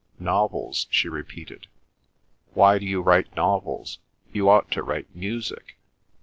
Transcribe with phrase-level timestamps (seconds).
[0.17, 1.67] "Novels," she repeated.
[2.55, 3.99] "Why do you write novels?
[4.33, 5.77] You ought to write music.